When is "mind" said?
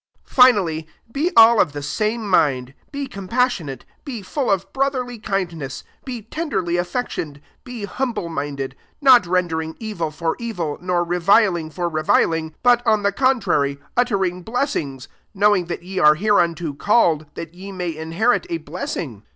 2.27-2.73